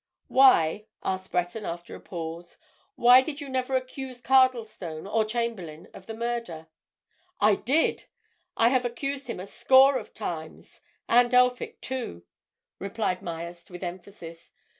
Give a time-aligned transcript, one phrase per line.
[0.29, 2.57] "Why," asked Breton, after a pause,
[2.95, 6.65] "why did you never accuse Cardlestone, or Chamberlayne, of the murder?"
[7.39, 8.05] "I did!
[8.57, 12.23] I have accused him a score of times—and Elphick, too,"
[12.79, 14.53] replied Myerst with emphasis.